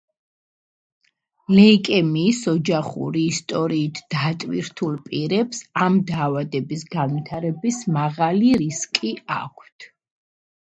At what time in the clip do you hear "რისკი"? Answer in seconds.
8.63-9.13